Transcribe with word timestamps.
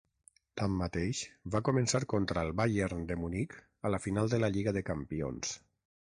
Tanmateix, 0.59 1.19
va 1.55 1.61
començar 1.69 2.01
contra 2.13 2.47
el 2.47 2.51
Bayern 2.63 3.05
de 3.13 3.19
Munic 3.25 3.55
a 3.87 3.93
la 3.97 4.01
final 4.07 4.35
de 4.35 4.43
la 4.45 4.53
Lliga 4.57 4.77
de 4.81 4.85
Campions. 4.91 5.55